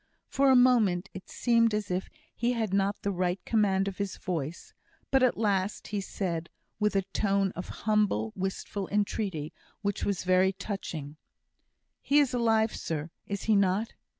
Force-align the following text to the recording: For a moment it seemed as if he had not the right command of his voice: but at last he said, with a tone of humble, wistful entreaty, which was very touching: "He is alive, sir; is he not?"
For 0.25 0.49
a 0.49 0.55
moment 0.55 1.09
it 1.13 1.29
seemed 1.29 1.75
as 1.75 1.91
if 1.91 2.09
he 2.35 2.53
had 2.53 2.73
not 2.73 2.99
the 3.03 3.11
right 3.11 3.39
command 3.45 3.87
of 3.87 3.99
his 3.99 4.17
voice: 4.17 4.73
but 5.11 5.21
at 5.21 5.37
last 5.37 5.89
he 5.89 6.01
said, 6.01 6.49
with 6.79 6.95
a 6.95 7.03
tone 7.13 7.51
of 7.51 7.69
humble, 7.85 8.33
wistful 8.35 8.87
entreaty, 8.87 9.53
which 9.83 10.03
was 10.03 10.23
very 10.23 10.53
touching: 10.53 11.17
"He 12.01 12.17
is 12.17 12.33
alive, 12.33 12.75
sir; 12.75 13.11
is 13.27 13.43
he 13.43 13.55
not?" 13.55 13.93